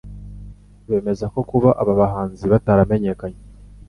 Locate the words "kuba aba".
1.49-1.93